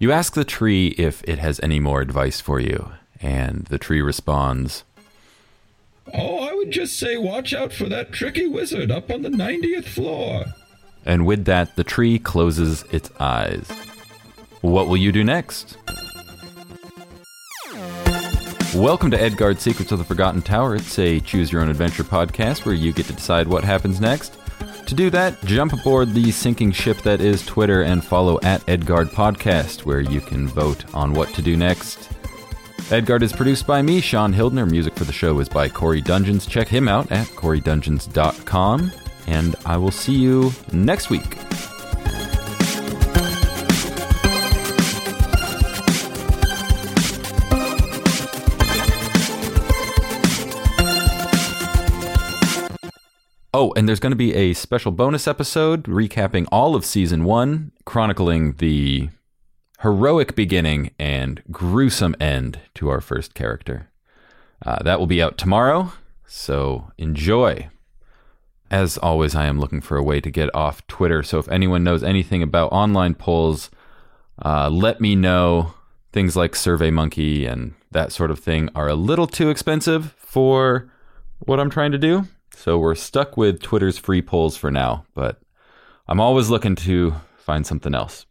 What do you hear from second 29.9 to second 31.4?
you can vote on what